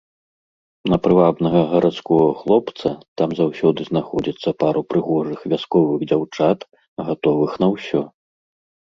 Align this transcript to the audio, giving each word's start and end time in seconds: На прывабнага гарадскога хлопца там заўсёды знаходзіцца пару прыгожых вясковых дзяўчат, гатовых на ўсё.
На 0.91 0.97
прывабнага 1.07 1.59
гарадскога 1.73 2.29
хлопца 2.39 2.87
там 3.21 3.29
заўсёды 3.39 3.79
знаходзіцца 3.89 4.49
пару 4.63 4.81
прыгожых 4.93 5.39
вясковых 5.53 5.99
дзяўчат, 6.13 6.59
гатовых 7.11 7.51
на 7.65 7.69
ўсё. 7.75 8.01